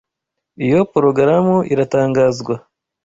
Iyo 0.65 0.79
porogaramu 0.91 1.57
iratangazwa. 1.73 2.55